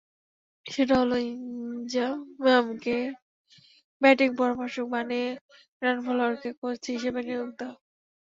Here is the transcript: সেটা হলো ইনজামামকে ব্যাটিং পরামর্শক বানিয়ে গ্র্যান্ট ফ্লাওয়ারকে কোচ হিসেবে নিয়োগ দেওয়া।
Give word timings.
সেটা 0.65 0.95
হলো 1.01 1.15
ইনজামামকে 1.29 2.97
ব্যাটিং 4.01 4.29
পরামর্শক 4.39 4.85
বানিয়ে 4.93 5.27
গ্র্যান্ট 5.79 6.01
ফ্লাওয়ারকে 6.05 6.49
কোচ 6.59 6.81
হিসেবে 6.95 7.19
নিয়োগ 7.27 7.49
দেওয়া। 7.59 7.75